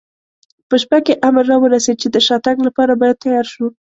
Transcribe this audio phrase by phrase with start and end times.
[0.69, 3.67] په شپه کې امر را ورسېد، چې د شاتګ لپاره باید تیار شو.